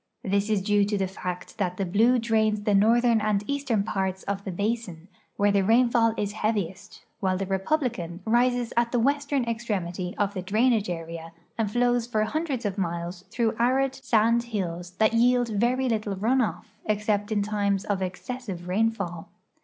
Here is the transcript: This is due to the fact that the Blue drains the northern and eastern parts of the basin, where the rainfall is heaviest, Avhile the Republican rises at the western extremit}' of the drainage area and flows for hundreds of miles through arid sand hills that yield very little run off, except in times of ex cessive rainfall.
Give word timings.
This 0.23 0.49
is 0.49 0.63
due 0.63 0.83
to 0.85 0.97
the 0.97 1.05
fact 1.05 1.59
that 1.59 1.77
the 1.77 1.85
Blue 1.85 2.17
drains 2.17 2.63
the 2.63 2.73
northern 2.73 3.21
and 3.21 3.43
eastern 3.45 3.83
parts 3.83 4.23
of 4.23 4.43
the 4.43 4.51
basin, 4.51 5.09
where 5.37 5.51
the 5.51 5.61
rainfall 5.63 6.15
is 6.17 6.31
heaviest, 6.31 7.03
Avhile 7.21 7.37
the 7.37 7.45
Republican 7.45 8.19
rises 8.25 8.73
at 8.75 8.91
the 8.91 8.97
western 8.99 9.45
extremit}' 9.45 10.15
of 10.17 10.33
the 10.33 10.41
drainage 10.41 10.89
area 10.89 11.33
and 11.55 11.69
flows 11.69 12.07
for 12.07 12.23
hundreds 12.23 12.65
of 12.65 12.79
miles 12.79 13.25
through 13.29 13.55
arid 13.59 13.93
sand 13.93 14.41
hills 14.45 14.89
that 14.97 15.13
yield 15.13 15.49
very 15.49 15.87
little 15.87 16.15
run 16.15 16.41
off, 16.41 16.73
except 16.85 17.31
in 17.31 17.43
times 17.43 17.85
of 17.85 18.01
ex 18.01 18.23
cessive 18.27 18.65
rainfall. 18.67 19.29